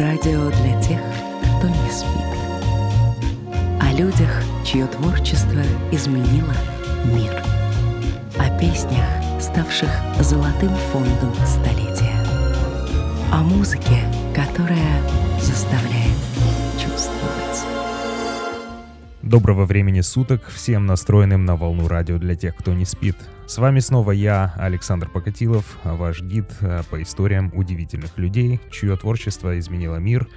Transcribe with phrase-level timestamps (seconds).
[0.00, 0.98] Радио для тех,
[1.56, 2.26] кто не спит.
[3.80, 5.62] О людях, чье творчество
[5.92, 6.52] изменило
[7.04, 7.40] мир.
[8.36, 9.06] О песнях,
[9.40, 12.18] ставших золотым фондом столетия.
[13.30, 14.00] О музыке,
[14.34, 15.00] которая
[15.40, 16.18] заставляет
[16.76, 17.33] чувствовать.
[19.24, 23.16] Доброго времени суток всем настроенным на волну радио для тех, кто не спит.
[23.46, 29.58] С вами снова я, Александр Покатилов, ваш гид э, по историям удивительных людей, чье творчество
[29.58, 30.28] изменило мир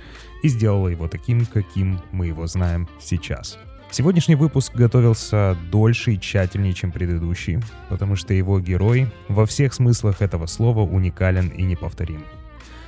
[0.42, 3.60] и сделало его таким, каким мы его знаем сейчас.
[3.92, 7.60] Сегодняшний выпуск готовился дольше и тщательнее, чем предыдущий,
[7.90, 12.24] потому что его герой во всех смыслах этого слова уникален и неповторим.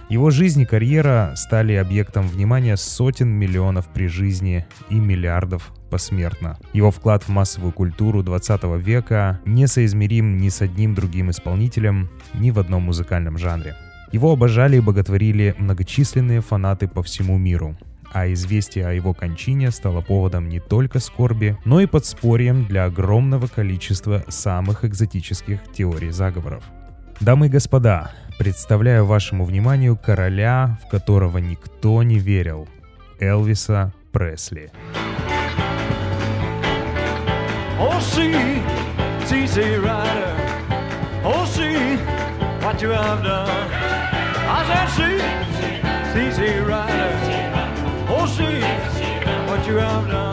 [0.09, 6.57] Его жизнь и карьера стали объектом внимания сотен миллионов при жизни и миллиардов посмертно.
[6.73, 12.57] Его вклад в массовую культуру 20 века несоизмерим ни с одним другим исполнителем, ни в
[12.57, 13.75] одном музыкальном жанре.
[14.11, 17.77] Его обожали и боготворили многочисленные фанаты по всему миру,
[18.11, 23.45] а известие о его кончине стало поводом не только скорби, но и подспорьем для огромного
[23.45, 26.63] количества самых экзотических теорий заговоров.
[27.19, 32.69] Дамы и господа, представляю вашему вниманию короля, в которого никто не верил,
[33.19, 34.71] Элвиса Пресли.
[37.77, 37.99] Oh.
[41.21, 41.45] Oh.
[48.11, 48.25] Oh,
[49.49, 50.28] what you have done.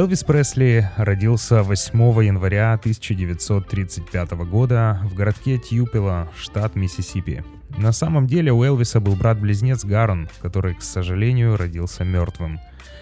[0.00, 7.44] Элвис Пресли родился 8 января 1935 года в городке Тьюпело, штат Миссисипи.
[7.76, 12.60] На самом деле у Элвиса был брат-близнец Гарон, который, к сожалению, родился мертвым.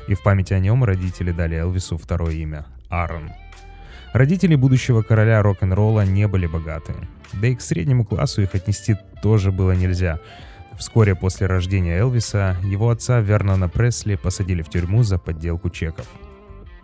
[0.09, 3.31] И в память о нем родители дали Элвису второе имя– Аарон.
[4.13, 6.95] Родители будущего короля рок-н-ролла не были богаты.
[7.33, 10.19] Да и к среднему классу их отнести тоже было нельзя.
[10.77, 16.09] Вскоре после рождения Элвиса его отца Вернона Пресли посадили в тюрьму за подделку чеков.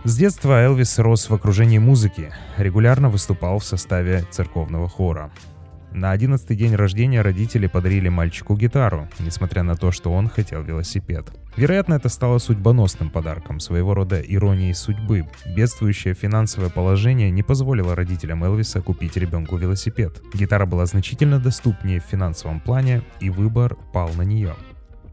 [0.07, 5.33] С детства Элвис рос в окружении музыки, регулярно выступал в составе церковного хора.
[5.93, 11.33] На 11 день рождения родители подарили мальчику гитару, несмотря на то, что он хотел велосипед.
[11.57, 15.27] Вероятно, это стало судьбоносным подарком, своего рода иронией судьбы.
[15.47, 20.21] Бедствующее финансовое положение не позволило родителям Элвиса купить ребенку велосипед.
[20.35, 24.55] Гитара была значительно доступнее в финансовом плане, и выбор пал на нее.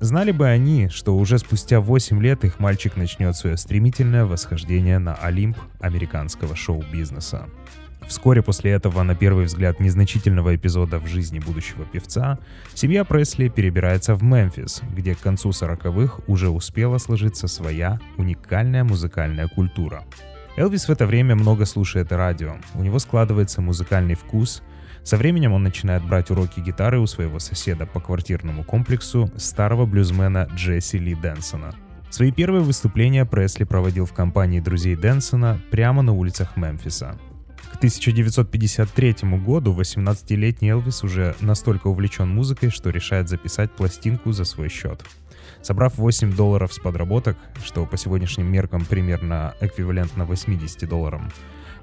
[0.02, 5.14] Знали бы они, что уже спустя 8 лет их мальчик начнет свое стремительное восхождение на
[5.14, 7.48] Олимп американского шоу-бизнеса.
[8.08, 12.40] Вскоре после этого, на первый взгляд, незначительного эпизода в жизни будущего певца,
[12.74, 19.48] семья Пресли перебирается в Мемфис, где к концу 40-х уже успела сложиться своя уникальная музыкальная
[19.50, 20.04] культура.
[20.58, 24.64] Элвис в это время много слушает радио, у него складывается музыкальный вкус,
[25.04, 30.48] со временем он начинает брать уроки гитары у своего соседа по квартирному комплексу, старого блюзмена
[30.56, 31.74] Джесси Ли Дэнсона.
[32.10, 37.18] Свои первые выступления Пресли проводил в компании друзей Дэнсона прямо на улицах Мемфиса.
[37.72, 44.68] К 1953 году 18-летний Элвис уже настолько увлечен музыкой, что решает записать пластинку за свой
[44.68, 45.04] счет.
[45.62, 51.32] Собрав 8 долларов с подработок, что по сегодняшним меркам примерно эквивалентно 80 долларам,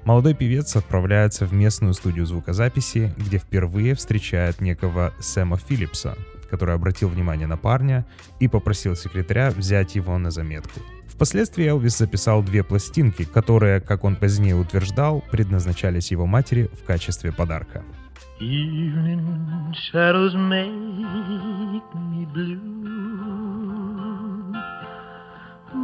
[0.05, 6.17] молодой певец отправляется в местную студию звукозаписи, где впервые встречает некого Сэма Филлипса,
[6.49, 8.05] который обратил внимание на парня
[8.39, 10.79] и попросил секретаря взять его на заметку.
[11.07, 17.33] Впоследствии Элвис записал две пластинки, которые, как он позднее утверждал, предназначались его матери в качестве
[17.33, 17.83] подарка.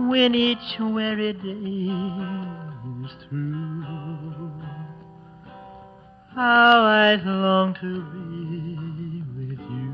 [0.07, 1.89] When each weary day
[3.03, 3.94] is through.
[6.35, 9.93] How I long to be with you,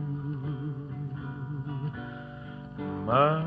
[3.06, 3.46] my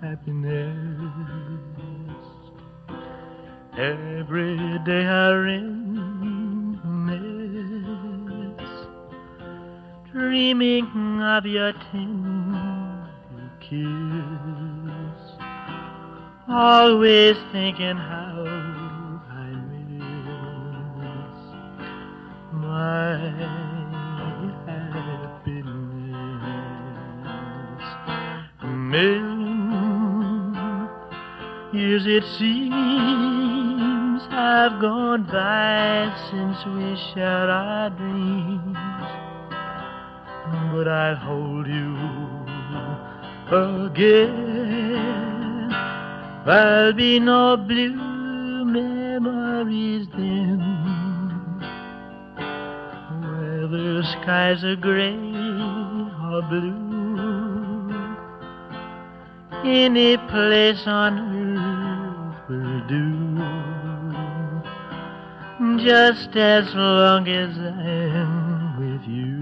[0.00, 0.72] happiness.
[3.76, 4.56] Every
[4.86, 6.06] day I reminisce,
[10.10, 15.20] dreaming of your tender kiss.
[16.48, 18.25] Always thinking how
[32.06, 32.72] it seems
[34.30, 38.76] have gone by since we shared our dreams
[40.72, 41.96] but I'll hold you
[43.50, 44.26] again.
[46.44, 50.60] There'll be no blue memories then,
[53.22, 55.16] whether skies are gray
[56.30, 56.86] or blue.
[59.64, 61.35] Any place on earth
[65.86, 69.36] just as long as I'm with you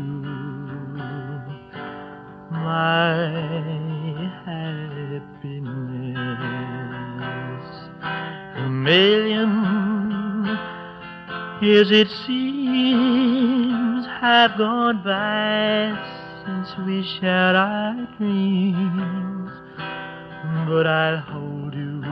[2.50, 3.30] my
[4.44, 4.84] happiness.
[8.56, 9.52] A million
[11.62, 15.96] years it seems have gone by
[16.44, 19.50] since we shared our dreams,
[20.68, 22.04] but I'll hold you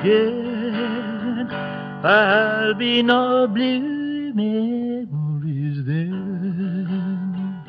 [0.00, 0.47] again.
[2.02, 7.64] There'll be no blue memories then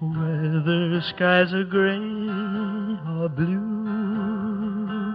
[0.00, 5.14] whether skies are gray or blue.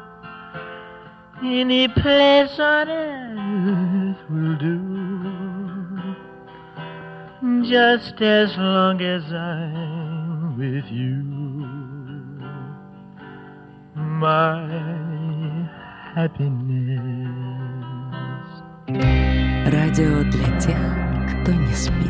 [1.43, 4.79] Any place on earth will do,
[7.69, 11.23] just as long as I'm with you.
[13.95, 15.69] My
[16.13, 16.62] happiness.
[19.95, 22.09] Радио для тех, кто не спит.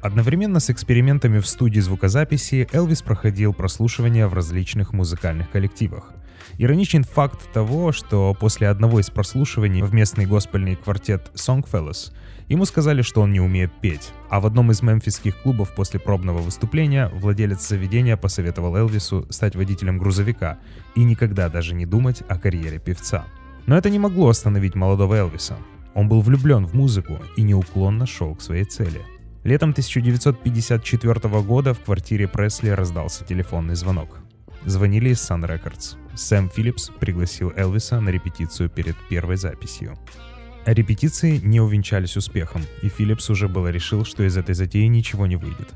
[0.00, 6.14] Одновременно с экспериментами в студии звукозаписи Элвис проходил прослушивания в различных музыкальных коллективах.
[6.58, 12.12] Ироничен факт того, что после одного из прослушиваний в местный госпельный квартет Songfellows
[12.48, 16.38] ему сказали, что он не умеет петь, а в одном из мемфисских клубов после пробного
[16.38, 20.58] выступления владелец заведения посоветовал Элвису стать водителем грузовика
[20.94, 23.26] и никогда даже не думать о карьере певца.
[23.66, 25.56] Но это не могло остановить молодого Элвиса.
[25.94, 29.00] Он был влюблен в музыку и неуклонно шел к своей цели–
[29.46, 34.18] Летом 1954 года в квартире Пресли раздался телефонный звонок.
[34.64, 35.96] Звонили из Sun Records.
[36.16, 39.98] Сэм Филлипс пригласил Элвиса на репетицию перед первой записью.
[40.64, 45.36] Репетиции не увенчались успехом, и Филлипс уже было решил, что из этой затеи ничего не
[45.36, 45.68] выйдет.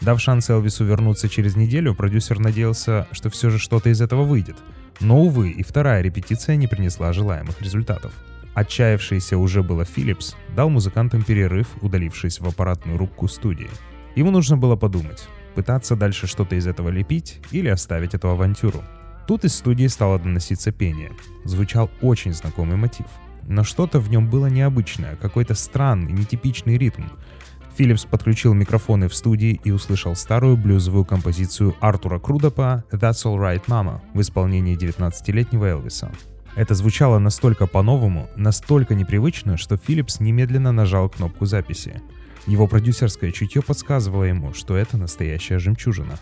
[0.00, 4.56] Дав шанс Элвису вернуться через неделю, продюсер надеялся, что все же что-то из этого выйдет.
[5.00, 8.12] Но, увы, и вторая репетиция не принесла желаемых результатов.
[8.54, 13.70] Отчаявшийся уже было Филлипс дал музыкантам перерыв, удалившись в аппаратную рубку студии.
[14.16, 18.82] Ему нужно было подумать, пытаться дальше что-то из этого лепить или оставить эту авантюру.
[19.26, 21.12] Тут из студии стало доноситься пение.
[21.44, 23.06] Звучал очень знакомый мотив.
[23.46, 27.04] Но что-то в нем было необычное, какой-то странный, нетипичный ритм.
[27.76, 34.00] Филлипс подключил микрофоны в студии и услышал старую блюзовую композицию Артура Крудопа «That's Alright Mama»
[34.14, 36.12] в исполнении 19-летнего Элвиса.
[36.54, 42.00] Это звучало настолько по-новому, настолько непривычно, что Филлипс немедленно нажал кнопку записи.
[42.46, 46.18] Его продюсерское чутье подсказывало ему, что это настоящая жемчужина.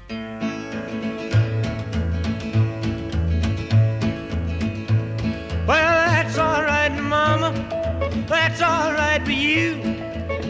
[9.53, 9.75] You.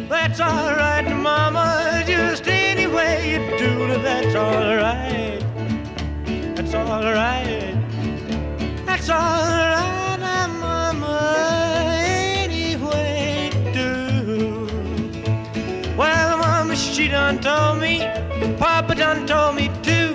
[0.09, 2.04] That's all right, Mama.
[2.06, 5.40] Just any way you do that's all right.
[6.54, 7.75] That's all right.
[8.87, 11.94] That's all right, Mama.
[11.97, 14.66] Any way you do.
[15.97, 18.00] Well, Mama, she done told me.
[18.59, 20.14] Papa done told me too.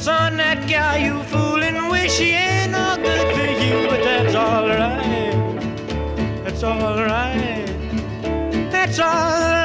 [0.00, 4.68] Son, that gal you fooling with, she ain't no good for you, but that's all
[4.68, 6.44] right.
[6.44, 7.04] That's all
[8.78, 9.57] that's all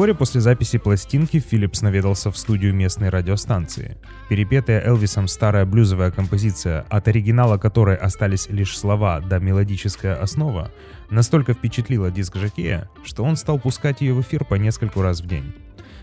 [0.00, 3.98] Вскоре после записи пластинки Филлипс наведался в студию местной радиостанции.
[4.30, 10.72] Перепетая Элвисом старая блюзовая композиция, от оригинала которой остались лишь слова да мелодическая основа,
[11.10, 15.26] настолько впечатлила диск Жакея, что он стал пускать ее в эфир по нескольку раз в
[15.26, 15.52] день.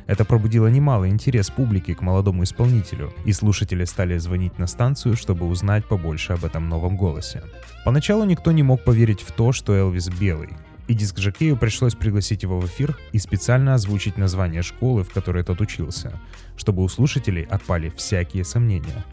[0.06, 5.48] Это пробудило немалый интерес публики к молодому исполнителю, и слушатели стали звонить на станцию, чтобы
[5.48, 7.42] узнать побольше об этом новом голосе.
[7.84, 10.50] Поначалу никто не мог поверить в то, что Элвис белый,
[10.88, 15.44] и диск Жакею пришлось пригласить его в эфир и специально озвучить название школы, в которой
[15.44, 16.20] тот учился,
[16.56, 19.06] чтобы у слушателей отпали всякие сомнения.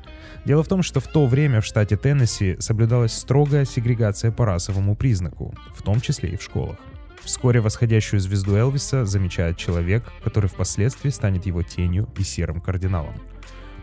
[0.45, 4.95] Дело в том, что в то время в штате Теннесси соблюдалась строгая сегрегация по расовому
[4.95, 6.77] признаку, в том числе и в школах.
[7.23, 13.15] Вскоре восходящую звезду Элвиса замечает человек, который впоследствии станет его тенью и серым кардиналом.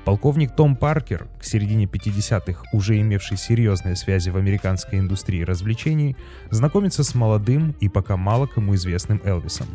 [0.06, 6.18] Полковник Том Паркер, к середине 50-х уже имевший серьезные связи в американской индустрии развлечений,
[6.50, 9.68] знакомится с молодым и пока мало кому известным Элвисом,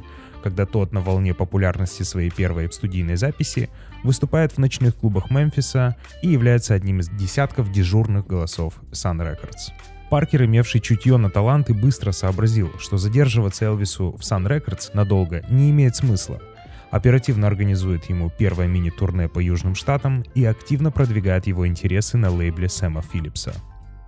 [0.43, 3.71] когда тот на волне популярности своей первой студийной записи
[4.03, 9.73] выступает в ночных клубах Мемфиса и является одним из десятков дежурных голосов Sun Records.
[10.11, 15.71] Паркер, имевший чутье на таланты, быстро сообразил, что задерживаться Элвису в Sun Records надолго не
[15.71, 16.41] имеет смысла.
[16.91, 22.69] Оперативно организует ему первое мини-турне по Южным Штатам и активно продвигает его интересы на лейбле
[22.69, 23.55] Сэма Филлипса.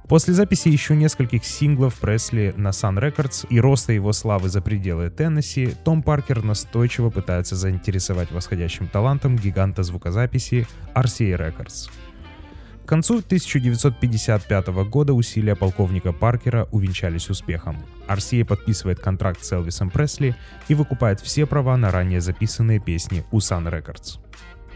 [0.09, 5.11] После записи еще нескольких синглов Пресли на Sun Records и роста его славы за пределы
[5.11, 11.91] Теннесси, Том Паркер настойчиво пытается заинтересовать восходящим талантом гиганта звукозаписи RCA Records.
[12.89, 17.77] К концу 1955 года усилия полковника Паркера увенчались успехом.
[18.09, 20.35] RCA подписывает контракт с Элвисом Пресли
[20.69, 24.19] и выкупает все права на ранее записанные песни у Sun Records.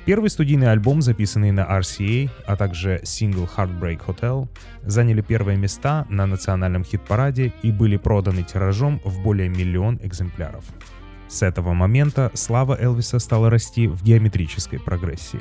[0.05, 4.47] Первый студийный альбом, записанный на RCA, а также сингл Heartbreak Hotel,
[4.83, 10.67] заняли первые места на национальном хит-параде и были проданы тиражом в более миллион экземпляров.
[11.29, 15.41] С этого момента слава Элвиса стала расти в геометрической прогрессии.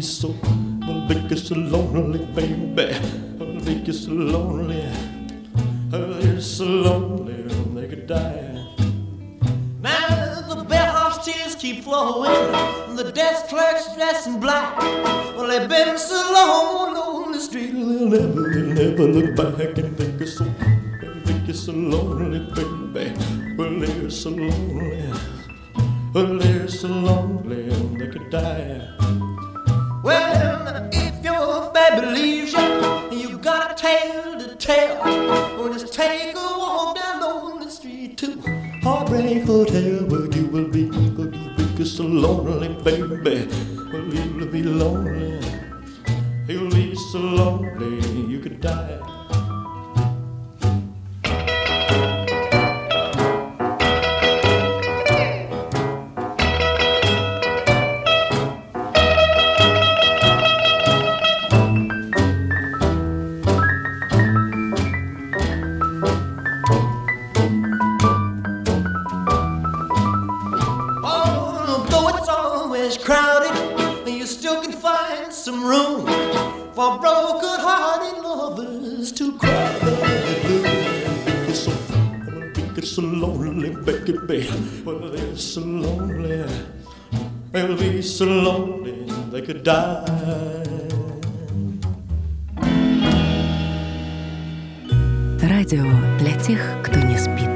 [0.00, 0.34] I'll so,
[0.84, 2.94] I'll be just so lonely, baby.
[3.38, 4.82] I'll be just so lonely.
[5.92, 7.42] I'll be so lonely,
[7.74, 8.64] they could die.
[9.82, 12.32] Now the bellhop's tears keep flowing,
[12.96, 14.78] the desk clerk's dressed in black.
[15.36, 19.94] Well, they've been so long on the street, they'll never, they'll never look back and
[19.98, 23.12] think it's so, they think it's so lonely, baby.
[23.54, 25.12] Well, they're so lonely,
[26.14, 29.29] well, they're so lonely, they could die.
[30.02, 36.34] Well, if your baby leaves you, you got a tale to tell, well, just take
[36.34, 38.40] a walk down the street to
[38.82, 43.46] Heartbreak Hotel, where you will be, where you will be so lonely, baby.
[43.92, 45.38] Well, you'll be lonely,
[46.48, 49.09] you'll be so lonely, you could die.
[88.20, 90.04] So lonely they could die.
[95.42, 95.84] Радио
[96.18, 97.48] для тех, кто не спит.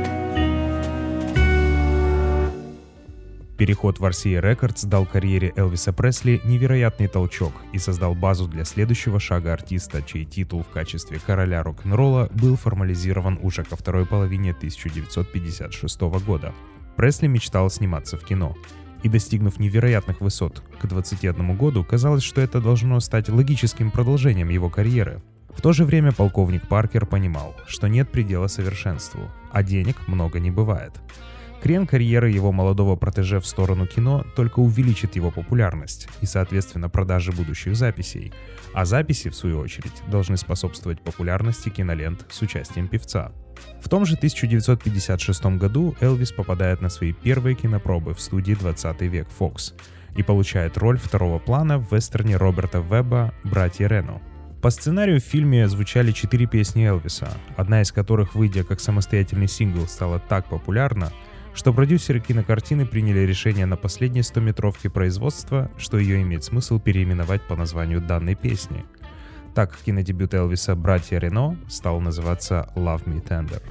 [3.59, 9.21] Переход в RCA Records дал карьере Элвиса Пресли невероятный толчок и создал базу для следующего
[9.21, 16.01] шага артиста, чей титул в качестве короля рок-н-ролла был формализирован уже ко второй половине 1956
[16.27, 16.55] года.
[16.97, 18.57] Пресли мечтал сниматься в кино.
[19.05, 24.71] И достигнув невероятных высот к 21 году, казалось, что это должно стать логическим продолжением его
[24.71, 25.23] карьеры.
[25.51, 30.51] В то же время полковник Паркер понимал, что нет предела совершенству, а денег много не
[30.51, 30.93] бывает.
[31.65, 37.33] Крен карьеры его молодого протеже в сторону кино только увеличит его популярность и, соответственно, продажи
[37.33, 38.35] будущих записей.
[38.75, 43.33] А записи, в свою очередь, должны способствовать популярности кинолент с участием певца.
[43.81, 49.29] В том же 1956 году Элвис попадает на свои первые кинопробы в студии 20 век
[49.41, 49.73] Fox
[50.19, 54.21] и получает роль второго плана в вестерне Роберта Веба «Братья Рено».
[54.61, 59.87] По сценарию в фильме звучали четыре песни Элвиса, одна из которых, выйдя как самостоятельный сингл,
[59.87, 61.11] стала так популярна,
[61.55, 67.57] что продюсеры кинокартины приняли решение на последней 100-метровке производства, что ее имеет смысл переименовать по
[67.57, 68.85] названию данной песни.
[69.55, 73.63] Так кинодебют Элвиса «Братья Рено» стал называться «Love Me Tender».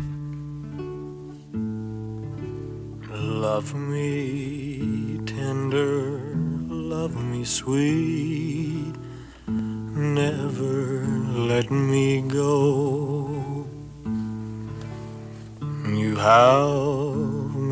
[3.14, 6.20] Love me tender,
[6.70, 8.94] love me sweet,
[9.48, 13.66] never let me go.
[15.86, 17.53] You have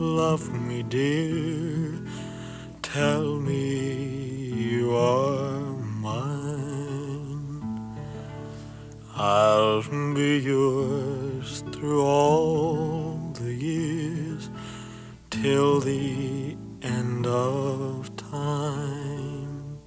[0.00, 2.00] love me dear,
[2.80, 5.60] tell me you are
[6.00, 7.62] mine.
[9.14, 9.82] I'll
[10.14, 14.48] be yours through all the years
[15.28, 19.78] till the end of time.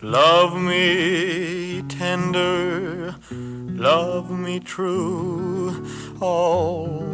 [0.00, 5.86] Love me tender, love me true,
[6.18, 7.04] all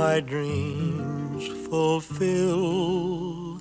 [0.00, 0.85] my dreams
[1.70, 3.60] fulfill.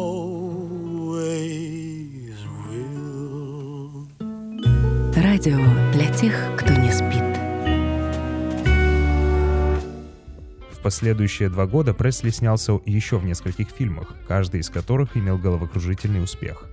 [2.67, 4.07] will.
[5.15, 5.59] Радио
[5.93, 7.23] для тех, кто не спит.
[10.71, 16.23] В последующие два года Пресли снялся еще в нескольких фильмах, каждый из которых имел головокружительный
[16.23, 16.70] успех.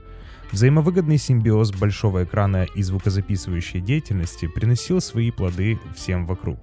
[0.52, 6.58] Взаимовыгодный симбиоз большого экрана и звукозаписывающей деятельности приносил свои плоды всем вокруг.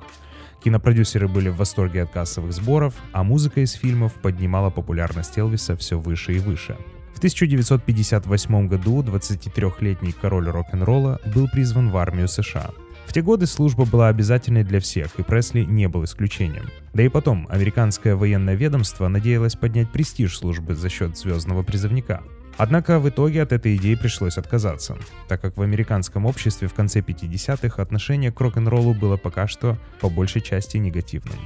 [0.64, 6.00] Кинопродюсеры были в восторге от кассовых сборов, а музыка из фильмов поднимала популярность Элвиса все
[6.00, 6.76] выше и выше.
[7.14, 12.72] В 1958 году 23-летний король рок-н-ролла был призван в армию США.
[13.06, 16.70] В те годы служба была обязательной для всех, и Пресли не был исключением.
[16.94, 22.24] Да и потом, американское военное ведомство надеялось поднять престиж службы за счет звездного призывника.
[22.58, 27.00] Однако в итоге от этой идеи пришлось отказаться, так как в американском обществе в конце
[27.00, 31.38] 50-х отношение к рок-н-роллу было пока что по большей части негативным.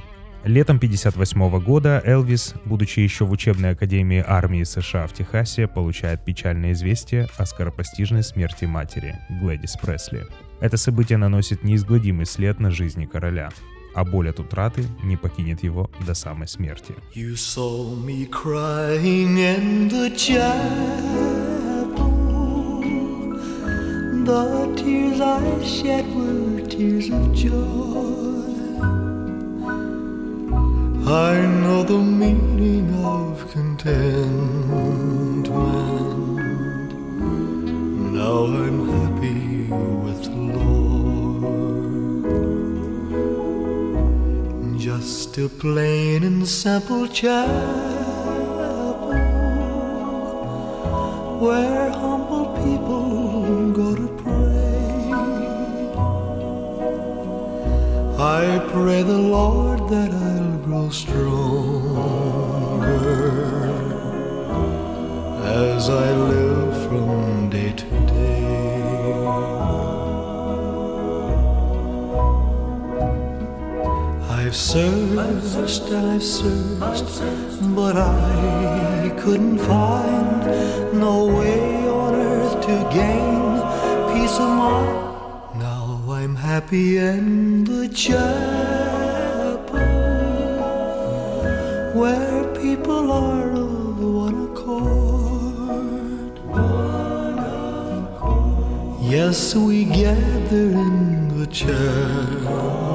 [0.44, 6.72] Летом 1958 года Элвис, будучи еще в учебной академии армии США в Техасе, получает печальное
[6.72, 10.26] известие о скоропостижной смерти матери, Глэдис Пресли.
[10.60, 13.50] Это событие наносит неизгладимый след на жизни короля,
[13.94, 16.94] а боль от утраты не покинет его до самой смерти.
[17.14, 21.60] You saw me crying in the chapel.
[24.24, 27.90] The tears I shed were tears of joy.
[31.06, 34.59] I know the meaning of contentment.
[45.00, 47.56] Just a plain and simple chapel
[51.40, 55.12] where humble people go to pray.
[58.18, 61.30] I pray the Lord that I'll grow stronger
[65.46, 67.29] as I live from
[74.50, 77.22] I've searched and I've searched,
[77.76, 80.44] but I couldn't find
[80.92, 83.60] no way on earth to gain
[84.12, 85.60] peace of mind.
[85.60, 88.18] Now I'm happy in the chapel
[91.94, 96.40] where people are of one accord.
[99.00, 102.90] Yes, we gather in the chapel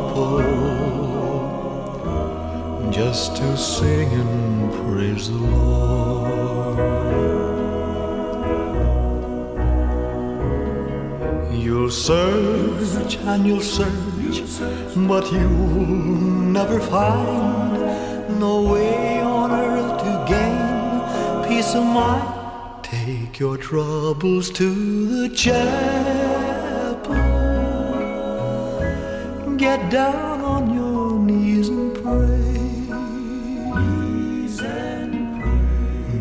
[2.95, 6.77] just to sing and praise the Lord.
[11.53, 14.38] You'll search and you'll search,
[14.95, 15.88] but you'll
[16.58, 20.55] never find no way on earth to gain
[21.49, 22.31] peace of mind.
[22.81, 24.69] Take your troubles to
[25.17, 27.15] the chapel.
[29.58, 30.34] Get down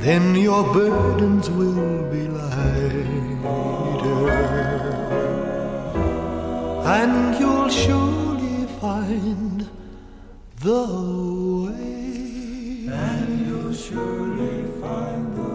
[0.03, 3.07] Then your burdens will be lighter,
[6.85, 9.67] and you'll surely find
[10.61, 10.85] the
[11.65, 12.87] way.
[12.91, 15.49] And you'll surely find the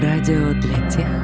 [0.00, 1.21] Радио для тех,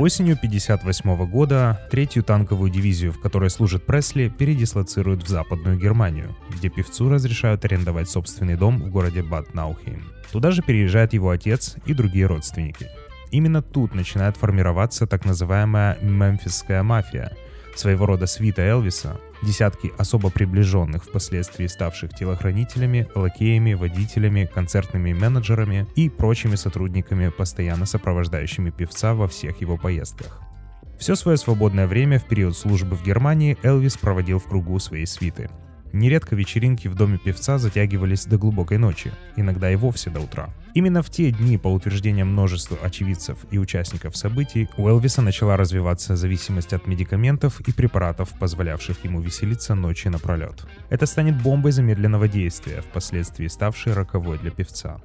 [0.00, 6.70] Осенью 1958 года третью танковую дивизию, в которой служит Пресли, передислоцируют в Западную Германию, где
[6.70, 10.10] певцу разрешают арендовать собственный дом в городе Бад Наухейм.
[10.32, 12.86] Туда же переезжает его отец и другие родственники.
[13.30, 17.36] Именно тут начинает формироваться так называемая мемфисская мафия,
[17.78, 26.08] своего рода свита Элвиса, десятки особо приближенных впоследствии ставших телохранителями, лакеями, водителями, концертными менеджерами и
[26.08, 30.40] прочими сотрудниками, постоянно сопровождающими певца во всех его поездках.
[30.98, 35.48] Все свое свободное время в период службы в Германии Элвис проводил в кругу своей свиты.
[35.92, 40.50] Нередко вечеринки в доме певца затягивались до глубокой ночи, иногда и вовсе до утра.
[40.74, 46.14] Именно в те дни, по утверждениям множества очевидцев и участников событий, у Элвиса начала развиваться
[46.14, 50.64] зависимость от медикаментов и препаратов, позволявших ему веселиться ночи напролет.
[50.90, 55.00] Это станет бомбой замедленного действия, впоследствии ставшей роковой для певца.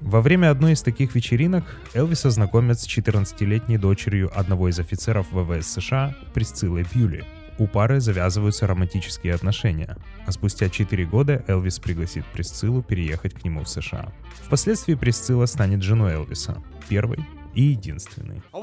[0.00, 5.66] Во время одной из таких вечеринок Элвиса знакомят с 14-летней дочерью одного из офицеров ВВС
[5.66, 7.24] США Присциллой Бьюли.
[7.56, 13.62] У пары завязываются романтические отношения, а спустя 4 года Элвис пригласит Присциллу переехать к нему
[13.62, 14.12] в США.
[14.42, 17.18] Впоследствии Присцилла станет женой Элвиса, первой
[17.54, 18.42] и единственной.
[18.52, 18.60] Oh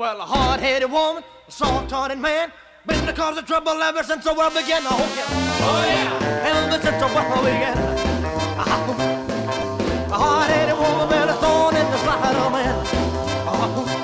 [13.47, 14.01] oh.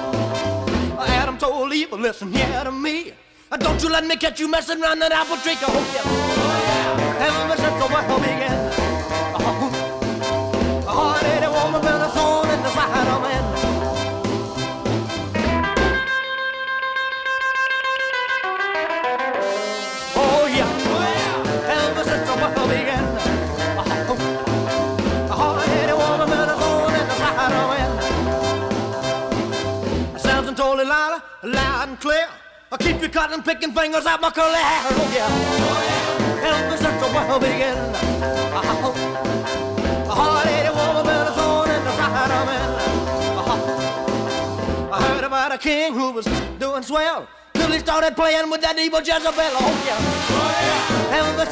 [1.89, 3.13] Oh, listen here to me.
[3.49, 5.53] Uh, don't you let me catch you messing around that apple tree.
[5.53, 6.03] I hope you
[7.23, 7.85] ever since uh-huh.
[7.85, 7.87] uh-huh.
[7.87, 8.51] I was a begin.
[10.85, 12.36] I wanted a woman with a soul.
[32.69, 34.81] I'll keep you cotton picking fingers out my curly hair.
[34.91, 35.29] Oh yeah,
[36.43, 37.95] ever since the world began.
[40.05, 42.69] A hard-headed woman been a thorn in the side of man.
[43.39, 44.91] Uh-huh.
[44.91, 46.25] I heard about a king who was
[46.59, 47.27] doing swell.
[47.53, 49.31] Till he started playing with that evil Jezebel.
[49.31, 49.97] Oh yeah,
[50.35, 51.19] oh yeah.
[51.19, 51.45] Ever the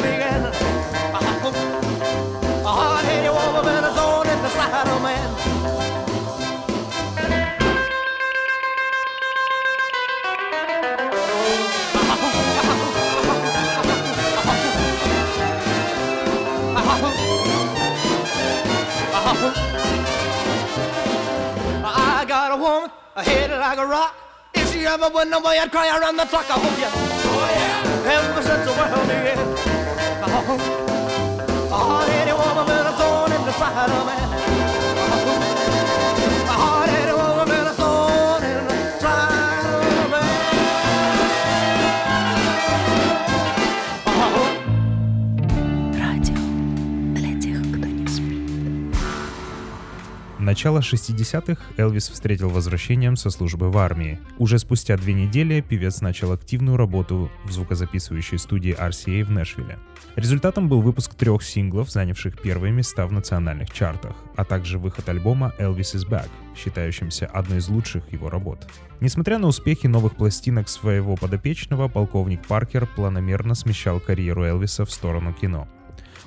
[0.00, 0.46] began.
[0.46, 0.75] A
[23.66, 24.14] like a rock.
[24.54, 26.48] If she ever went away, I'd cry around the clock.
[26.48, 26.86] I hope you.
[26.86, 28.12] Oh yeah.
[28.14, 29.45] Ever since the world began.
[50.56, 54.18] Начало 60-х Элвис встретил возвращением со службы в армии.
[54.38, 59.78] Уже спустя две недели певец начал активную работу в звукозаписывающей студии RCA в Нэшвилле.
[60.14, 65.52] Результатом был выпуск трех синглов, занявших первые места в национальных чартах, а также выход альбома
[65.58, 68.66] «Elvis is Back», считающимся одной из лучших его работ.
[69.00, 75.34] Несмотря на успехи новых пластинок своего подопечного, полковник Паркер планомерно смещал карьеру Элвиса в сторону
[75.34, 75.68] кино.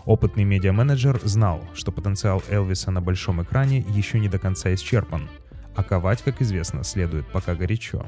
[0.06, 5.30] Опытный медиа-менеджер знал, что потенциал Элвиса на большом экране еще не до конца исчерпан,
[5.76, 8.06] а ковать, как известно, следует пока горячо.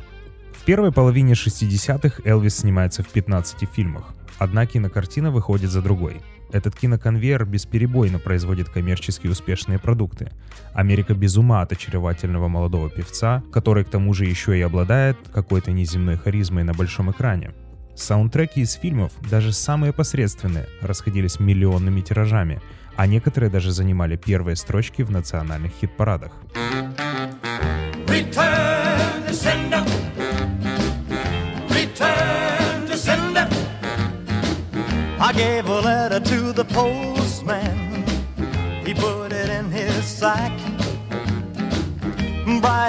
[0.54, 4.13] В первой половине 60-х Элвис снимается в 15 фильмах.
[4.38, 6.21] Одна кинокартина выходит за другой.
[6.51, 10.32] Этот киноконвейер бесперебойно производит коммерчески успешные продукты.
[10.73, 15.71] Америка без ума от очаровательного молодого певца, который к тому же еще и обладает какой-то
[15.71, 17.54] неземной харизмой на большом экране.
[17.95, 22.62] Саундтреки из фильмов, даже самые посредственные, расходились миллионными тиражами,
[22.95, 26.32] а некоторые даже занимали первые строчки в национальных хит-парадах.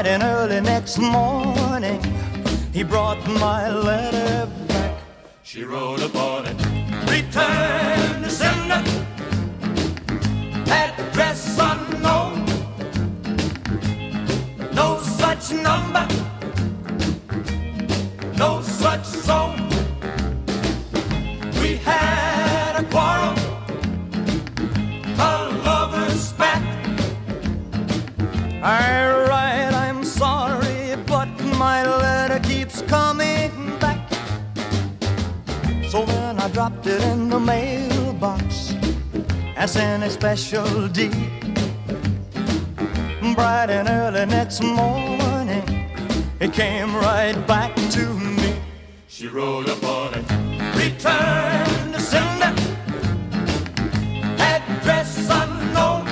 [0.02, 2.02] Bright and early next morning,
[2.72, 4.61] he brought my letter.
[5.52, 6.56] She wrote upon it.
[7.10, 8.82] Return to sender.
[10.66, 12.46] Address unknown.
[14.72, 16.08] No such number.
[18.38, 19.68] No such zone.
[21.60, 23.34] We had a quarrel.
[25.18, 25.32] A
[25.66, 26.62] lover's spat.
[28.62, 29.11] Alright,
[36.62, 38.72] dropped it in the mailbox
[39.56, 41.10] as in a special deed.
[43.34, 45.64] Bright and early next morning,
[46.38, 48.54] it came right back to me.
[49.08, 50.26] She wrote upon it,
[50.76, 52.54] return to sender,
[54.38, 56.04] address unknown.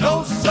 [0.00, 0.49] No such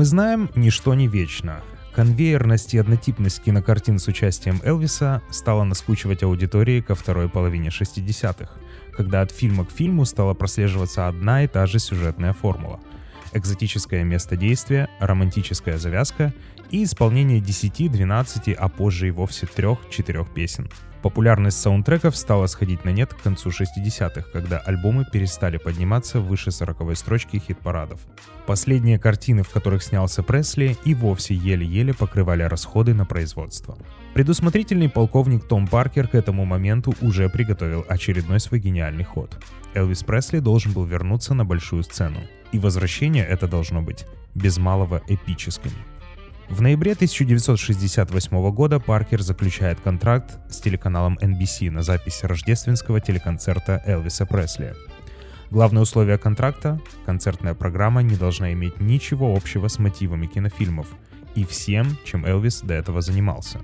[0.00, 1.60] мы знаем, ничто не вечно.
[1.94, 8.50] Конвейерность и однотипность кинокартин с участием Элвиса стала наскучивать аудитории ко второй половине 60-х,
[8.96, 12.79] когда от фильма к фильму стала прослеживаться одна и та же сюжетная формула.
[13.32, 16.34] Экзотическое место действия, романтическая завязка
[16.70, 20.68] и исполнение 10, 12, а позже и вовсе 3-4 песен.
[21.02, 26.96] Популярность саундтреков стала сходить на нет к концу 60-х, когда альбомы перестали подниматься выше 40
[26.96, 28.00] строчки хит-парадов.
[28.46, 33.78] Последние картины, в которых снялся Пресли, и вовсе еле-еле покрывали расходы на производство.
[34.14, 39.38] Предусмотрительный полковник Том Паркер к этому моменту уже приготовил очередной свой гениальный ход.
[39.72, 42.18] Элвис Пресли должен был вернуться на большую сцену.
[42.50, 45.70] И возвращение это должно быть без малого эпическим.
[46.48, 54.26] В ноябре 1968 года Паркер заключает контракт с телеканалом NBC на запись рождественского телеконцерта Элвиса
[54.26, 54.74] Пресли.
[55.52, 60.88] Главное условие контракта– концертная программа не должна иметь ничего общего с мотивами кинофильмов
[61.36, 63.60] и всем, чем Элвис до этого занимался.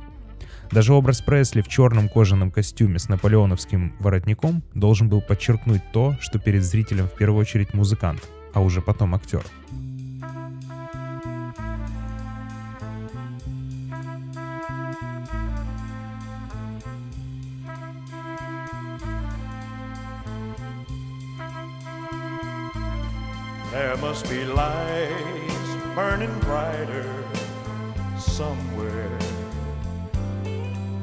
[0.71, 6.39] Даже образ Пресли в черном кожаном костюме с наполеоновским воротником должен был подчеркнуть то, что
[6.39, 8.21] перед зрителем в первую очередь музыкант,
[8.53, 9.43] а уже потом актер.
[23.73, 27.05] There must be lights burning brighter
[28.17, 29.26] somewhere.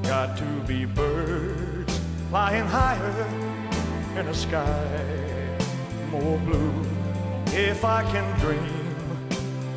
[0.03, 3.27] Got to be birds flying higher
[4.19, 5.33] in a sky
[6.11, 6.73] more blue.
[7.47, 8.95] If I can dream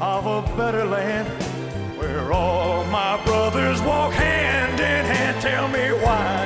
[0.01, 1.29] of a better land
[1.99, 6.46] where all my brothers walk hand in hand, tell me why,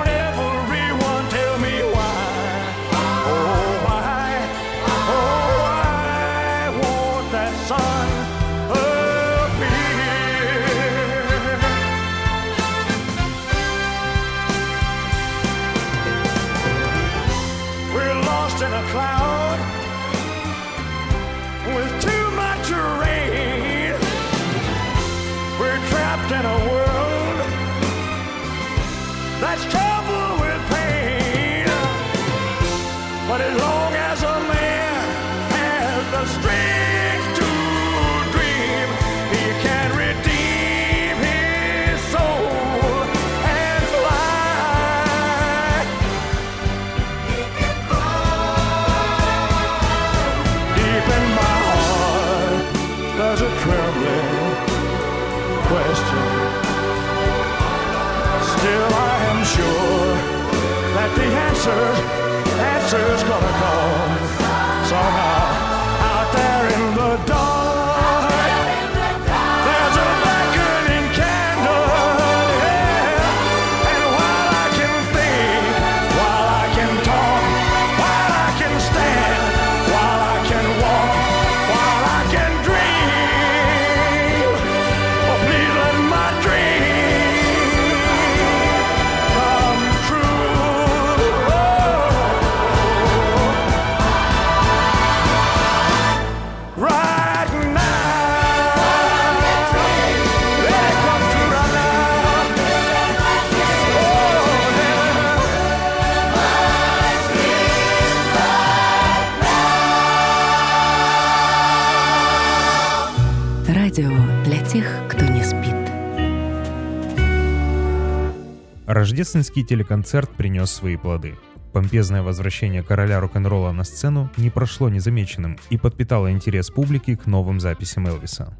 [119.11, 121.35] Рождественский телеконцерт принес свои плоды.
[121.73, 127.59] Помпезное возвращение короля рок-н-ролла на сцену не прошло незамеченным и подпитало интерес публики к новым
[127.59, 128.57] записям Элвиса.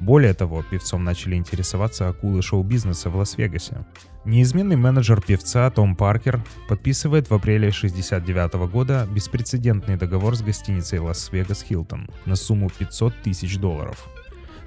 [0.00, 3.86] Более того, певцом начали интересоваться акулы шоу-бизнеса в Лас-Вегасе.
[4.24, 11.62] Неизменный менеджер певца Том Паркер подписывает в апреле 1969 года беспрецедентный договор с гостиницей Лас-Вегас
[11.62, 14.08] Хилтон на сумму 500 тысяч долларов.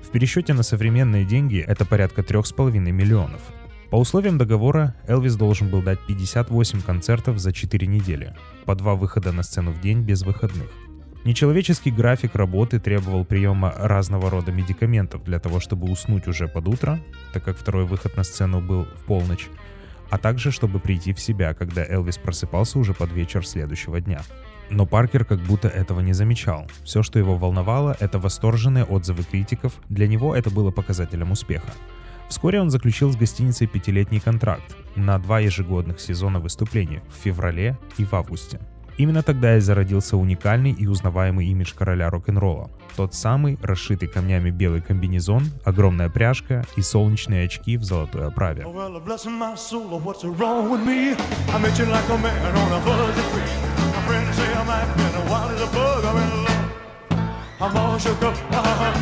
[0.01, 3.41] В пересчете на современные деньги это порядка 3,5 миллионов.
[3.91, 9.31] По условиям договора Элвис должен был дать 58 концертов за 4 недели, по два выхода
[9.31, 10.69] на сцену в день без выходных.
[11.23, 16.99] Нечеловеческий график работы требовал приема разного рода медикаментов для того, чтобы уснуть уже под утро,
[17.33, 19.49] так как второй выход на сцену был в полночь,
[20.09, 24.21] а также чтобы прийти в себя, когда Элвис просыпался уже под вечер следующего дня.
[24.69, 26.67] Но Паркер как будто этого не замечал.
[26.83, 29.73] Все, что его волновало, это восторженные отзывы критиков.
[29.89, 31.71] Для него это было показателем успеха.
[32.29, 38.05] Вскоре он заключил с гостиницей пятилетний контракт на два ежегодных сезона выступлений в феврале и
[38.05, 38.59] в августе.
[38.97, 42.71] Именно тогда и зародился уникальный и узнаваемый имидж короля рок-н-ролла.
[42.95, 48.63] Тот самый, расшитый камнями белый комбинезон, огромная пряжка и солнечные очки в золотой оправе.
[48.63, 48.71] Oh,
[56.31, 56.55] love.
[57.57, 58.35] I'm all shook up.
[58.51, 58.93] Uh-huh.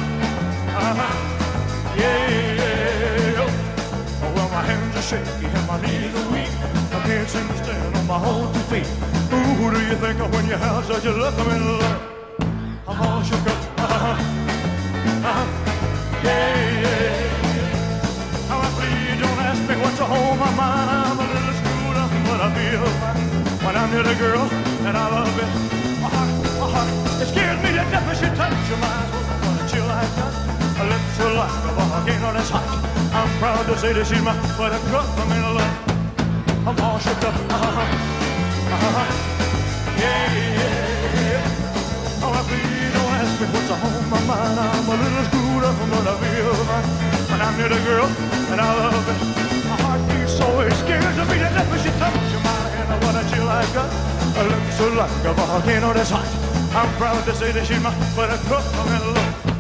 [0.78, 1.98] Uh-huh.
[1.98, 2.83] Yeah, yeah.
[5.04, 6.52] Shaky and my knees are weak.
[6.96, 8.88] I can't seem to stand on my own two feet.
[9.36, 11.36] Ooh, who do you think of when you have such a look?
[11.38, 12.02] I'm in love.
[12.88, 13.60] I'm all shook up.
[13.84, 14.16] Uh-huh.
[15.30, 15.46] Uh-huh.
[16.24, 18.48] Yeah, yeah.
[18.48, 20.90] How I please, don't ask me what's on my mind.
[20.90, 24.44] I'm a little screwed up, but I feel fine when I'm near the girl
[24.88, 25.52] and I love it.
[26.02, 26.32] My heart,
[26.62, 29.10] my heart, it scares me to death when she touches your mind.
[29.12, 30.63] A chill I got.
[30.74, 32.66] Lips like a volcano that's hot.
[33.14, 35.06] I'm proud to say that she's my buttercup.
[35.22, 35.78] I'm in love.
[36.66, 37.36] I'm all shook up.
[37.36, 37.78] Uh-huh.
[38.74, 39.08] Uh-huh.
[40.02, 40.34] Yeah,
[41.30, 42.26] yeah.
[42.26, 44.60] Oh, I please don't ask me what's on my mind.
[44.60, 46.90] I'm a little screwed up, but I feel fine
[47.30, 48.10] when I'm near the girl
[48.50, 49.20] and I love it.
[49.70, 52.98] My heart beats so it scares me to death when she touches my hand.
[52.98, 53.90] What a chill I got.
[54.42, 54.50] Are
[54.98, 56.28] like a volcano that's hot.
[56.74, 58.66] I'm proud to say that she's my buttercup.
[58.74, 59.53] I'm in love.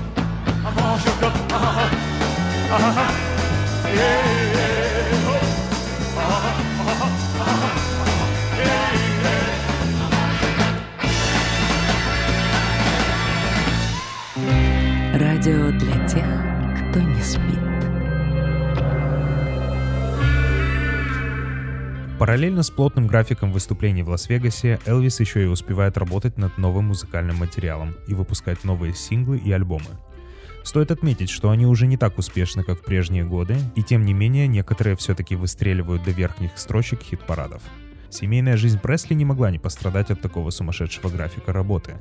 [22.23, 27.35] Параллельно с плотным графиком выступлений в Лас-Вегасе, Элвис еще и успевает работать над новым музыкальным
[27.35, 29.89] материалом и выпускать новые синглы и альбомы.
[30.63, 34.13] Стоит отметить, что они уже не так успешны, как в прежние годы, и тем не
[34.13, 37.61] менее некоторые все-таки выстреливают до верхних строчек хит-парадов.
[38.09, 41.95] Семейная жизнь Пресли не могла не пострадать от такого сумасшедшего графика работы.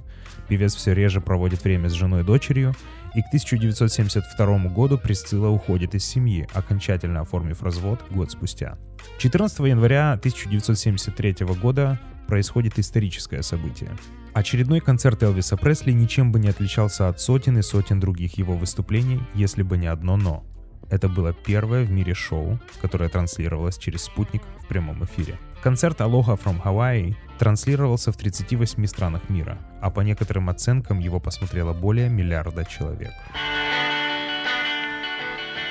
[0.47, 2.77] Певец все реже проводит время с женой и дочерью,
[3.15, 8.79] и к 1972 году Присцилла уходит из семьи, окончательно оформив развод год спустя.
[9.19, 13.91] 14 января 1973 года происходит историческое событие.
[14.33, 19.21] Очередной концерт Элвиса Пресли ничем бы не отличался от сотен и сотен других его выступлений,
[19.35, 20.47] если бы не одно «но».
[20.93, 25.39] Это было первое в мире шоу, которое транслировалось через спутник в прямом эфире.
[25.63, 31.73] Концерт Aloha from Hawaii транслировался в 38 странах мира, а по некоторым оценкам его посмотрело
[31.73, 33.13] более миллиарда человек.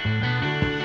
[0.04, 0.81] Lord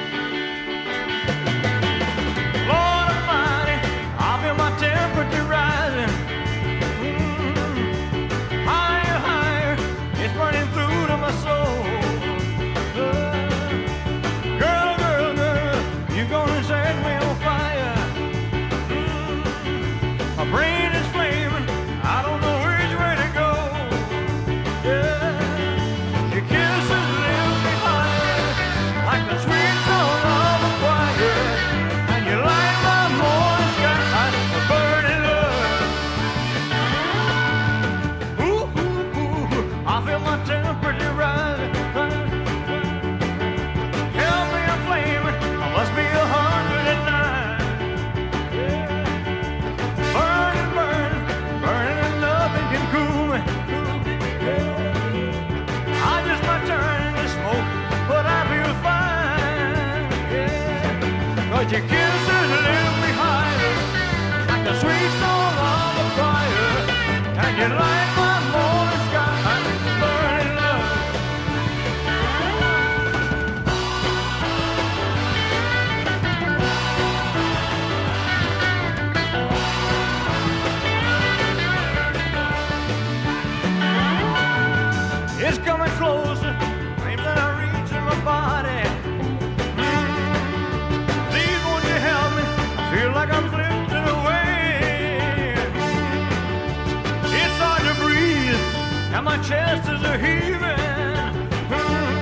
[99.49, 101.33] chest is a heaving.
[101.71, 102.17] Mm.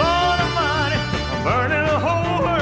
[0.00, 0.98] Lord Almighty,
[1.30, 2.60] I'm burning a hole where.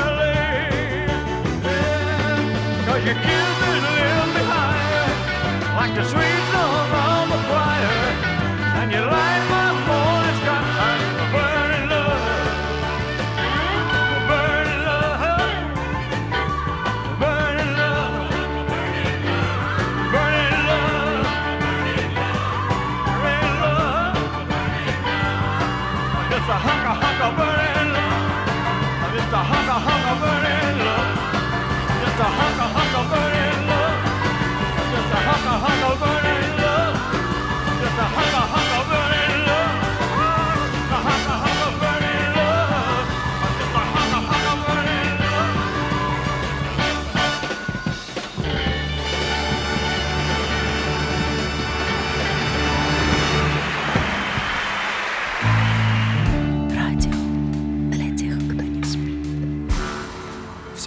[1.64, 2.84] Yeah.
[2.86, 5.08] Cause kisses lift me higher,
[5.78, 6.37] like the sweet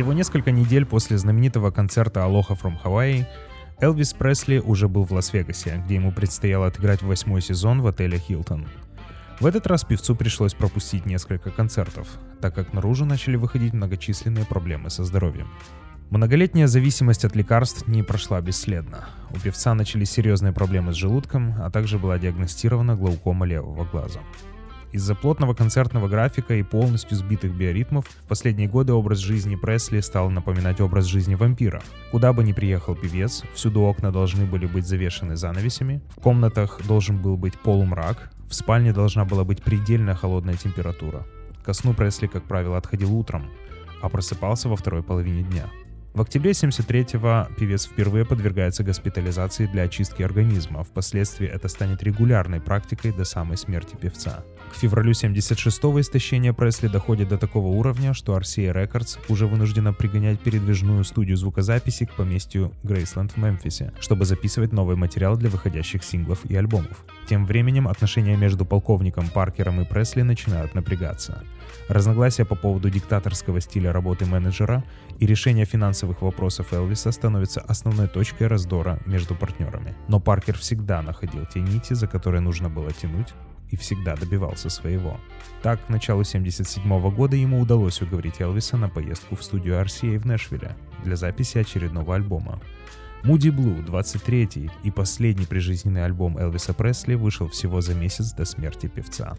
[0.02, 3.24] Всего несколько недель после знаменитого концерта Aloha from Hawaii
[3.80, 8.68] Элвис Пресли уже был в Лас-Вегасе, где ему предстояло отыграть восьмой сезон в отеле «Хилтон».
[9.40, 12.08] В этот раз певцу пришлось пропустить несколько концертов,
[12.42, 15.48] так как наружу начали выходить многочисленные проблемы со здоровьем.
[16.10, 19.06] Многолетняя зависимость от лекарств не прошла бесследно.
[19.30, 24.22] У певца начались серьезные проблемы с желудком, а также была диагностирована глаукома левого глаза.
[24.92, 30.30] Из-за плотного концертного графика и полностью сбитых биоритмов в последние годы образ жизни Пресли стал
[30.30, 31.82] напоминать образ жизни вампира.
[32.12, 37.22] Куда бы ни приехал певец, всюду окна должны были быть завешены занавесями, в комнатах должен
[37.22, 41.26] был быть полумрак, в спальне должна была быть предельно холодная температура.
[41.64, 43.50] Ко сну Пресли, как правило, отходил утром,
[44.02, 45.70] а просыпался во второй половине дня.
[46.14, 50.84] В октябре 73-го певец впервые подвергается госпитализации для очистки организма.
[50.84, 54.44] Впоследствии это станет регулярной практикой до самой смерти певца.
[54.72, 60.40] К февралю 76-го истощение Пресли доходит до такого уровня, что RCA Records уже вынуждена пригонять
[60.40, 66.46] передвижную студию звукозаписи к поместью Грейсленд в Мемфисе, чтобы записывать новый материал для выходящих синглов
[66.46, 67.04] и альбомов.
[67.28, 71.44] Тем временем отношения между полковником Паркером и Пресли начинают напрягаться.
[71.90, 74.86] Разногласия по поводу диктаторского стиля работы менеджера
[75.20, 79.96] и решения финансовых вопросов Элвиса становятся основной точкой раздора между партнерами.
[80.08, 83.34] Но Паркер всегда находил те нити, за которые нужно было тянуть,
[83.72, 85.20] и всегда добивался своего.
[85.64, 90.26] Так, к началу 1977 года ему удалось уговорить Элвиса на поездку в студию RCA в
[90.26, 92.62] Нэшвилле для записи очередного альбома.
[93.24, 98.88] Moody Blue, 23-й и последний прижизненный альбом Элвиса Пресли, вышел всего за месяц до смерти
[98.88, 99.38] певца.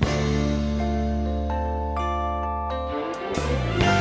[3.78, 3.91] Well,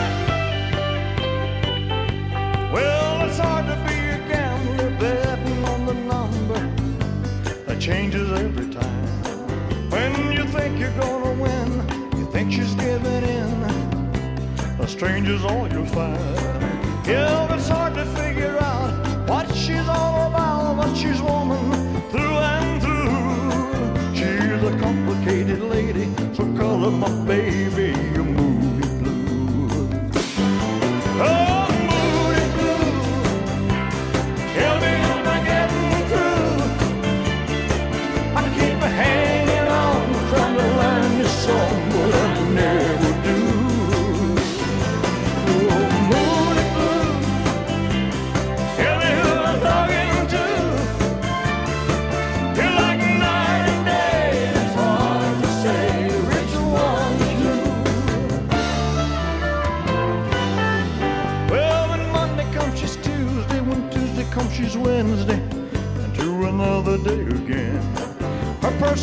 [15.01, 16.19] stranger's all you'll find.
[17.07, 21.71] Yeah, it's hard to figure out what she's all about, but she's woman
[22.11, 24.13] through and through.
[24.13, 27.93] She's a complicated lady, so call her my baby,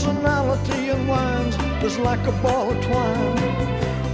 [0.09, 3.39] personality unwinds just like a ball of twine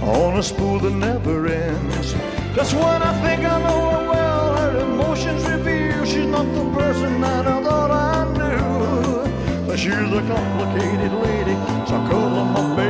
[0.03, 2.13] on a spool that never ends.
[2.53, 7.21] Just when I think I know her well, her emotions reveal she's not the person
[7.21, 9.67] that I thought I knew.
[9.67, 11.55] But she's a complicated lady,
[11.87, 12.84] so I call her my baby,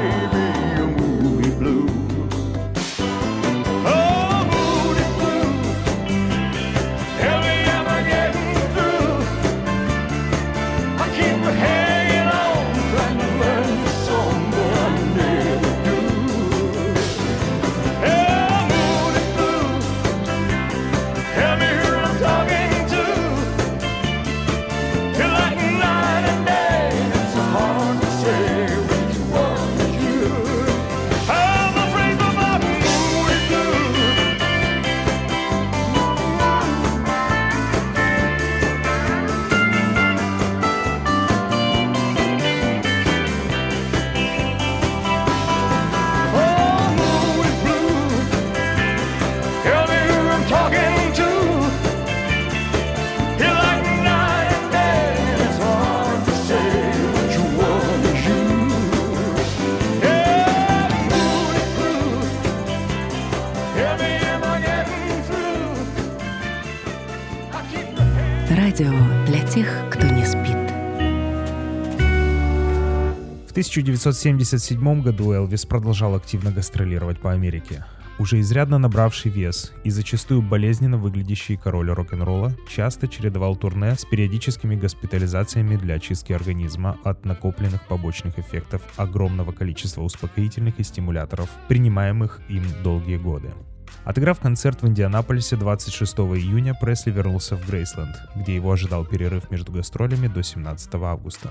[74.06, 77.84] 1977 году Элвис продолжал активно гастролировать по Америке.
[78.20, 84.76] Уже изрядно набравший вес и зачастую болезненно выглядящий король рок-н-ролла часто чередовал турне с периодическими
[84.76, 92.64] госпитализациями для очистки организма от накопленных побочных эффектов огромного количества успокоительных и стимуляторов, принимаемых им
[92.84, 93.56] долгие годы.
[94.04, 99.72] Отыграв концерт в Индианаполисе 26 июня, Пресли вернулся в Грейсленд, где его ожидал перерыв между
[99.72, 101.50] гастролями до 17 августа.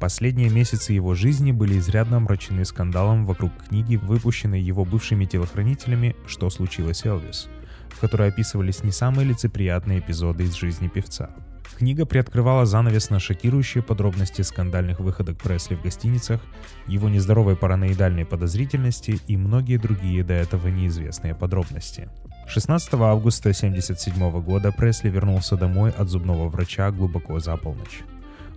[0.00, 6.50] Последние месяцы его жизни были изрядно омрачены скандалом вокруг книги, выпущенной его бывшими телохранителями «Что
[6.50, 7.48] случилось, Элвис»,
[7.88, 11.30] в которой описывались не самые лицеприятные эпизоды из жизни певца.
[11.76, 16.40] Книга приоткрывала занавес на шокирующие подробности скандальных выходок Пресли в гостиницах,
[16.86, 22.08] его нездоровой параноидальной подозрительности и многие другие до этого неизвестные подробности.
[22.46, 28.02] 16 августа 1977 года Пресли вернулся домой от зубного врача глубоко за полночь.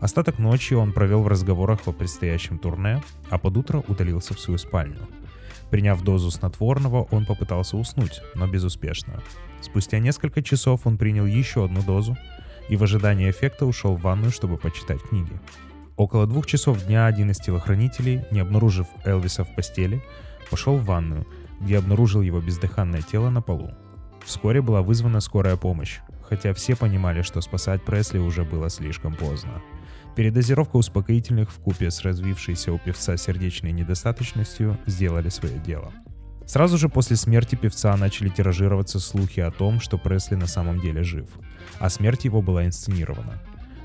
[0.01, 4.57] Остаток ночи он провел в разговорах о предстоящем турне, а под утро удалился в свою
[4.57, 5.07] спальню.
[5.69, 9.21] Приняв дозу снотворного, он попытался уснуть, но безуспешно.
[9.61, 12.17] Спустя несколько часов он принял еще одну дозу
[12.67, 15.39] и в ожидании эффекта ушел в ванную, чтобы почитать книги.
[15.97, 20.03] Около двух часов дня один из телохранителей, не обнаружив Элвиса в постели,
[20.49, 21.27] пошел в ванную,
[21.59, 23.69] где обнаружил его бездыханное тело на полу.
[24.25, 29.61] Вскоре была вызвана скорая помощь, хотя все понимали, что спасать Пресли уже было слишком поздно.
[30.15, 35.91] Передозировка успокоительных в купе с развившейся у певца сердечной недостаточностью сделали свое дело.
[36.45, 41.03] Сразу же после смерти певца начали тиражироваться слухи о том, что Пресли на самом деле
[41.03, 41.29] жив,
[41.79, 43.41] а смерть его была инсценирована.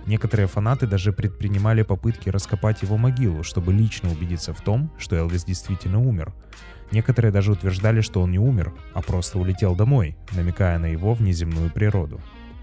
[0.06, 5.44] Некоторые фанаты даже предпринимали попытки раскопать его могилу, чтобы лично убедиться в том, что Элвис
[5.44, 6.32] действительно умер.
[6.90, 11.70] Некоторые даже утверждали, что он не умер, а просто улетел домой, намекая на его внеземную
[11.70, 12.20] природу.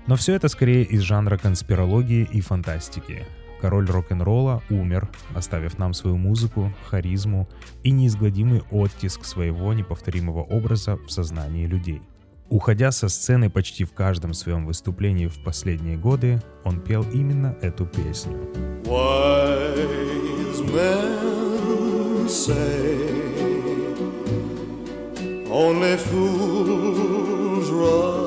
[0.08, 3.26] Но все это скорее из жанра конспирологии и фантастики.
[3.64, 7.48] Король рок-н-ролла умер, оставив нам свою музыку, харизму
[7.82, 12.02] и неизгладимый оттиск своего неповторимого образа в сознании людей.
[12.50, 17.86] Уходя со сцены почти в каждом своем выступлении в последние годы, он пел именно эту
[17.86, 18.38] песню.
[22.28, 23.14] Say
[25.50, 28.23] only fools rush